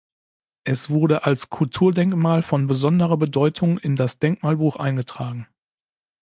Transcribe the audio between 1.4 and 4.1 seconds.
„Kulturdenkmal von besonderer Bedeutung“ in